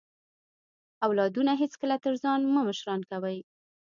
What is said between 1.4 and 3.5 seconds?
هیڅکله تر ځان مه مشران کوئ